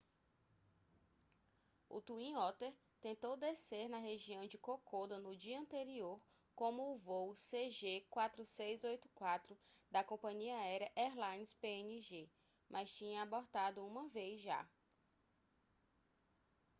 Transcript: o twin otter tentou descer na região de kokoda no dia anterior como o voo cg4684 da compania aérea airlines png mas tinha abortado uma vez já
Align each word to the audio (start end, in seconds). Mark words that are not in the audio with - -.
o 1.87 2.01
twin 2.01 2.35
otter 2.35 2.73
tentou 3.01 3.37
descer 3.37 3.87
na 3.87 3.99
região 3.99 4.47
de 4.47 4.57
kokoda 4.57 5.19
no 5.19 5.35
dia 5.37 5.59
anterior 5.59 6.19
como 6.55 6.89
o 6.89 6.97
voo 6.97 7.33
cg4684 7.33 9.55
da 9.91 10.03
compania 10.03 10.57
aérea 10.57 10.91
airlines 10.95 11.53
png 11.53 12.27
mas 12.67 12.91
tinha 12.95 13.21
abortado 13.21 13.85
uma 13.85 14.07
vez 14.09 14.41
já 14.41 14.67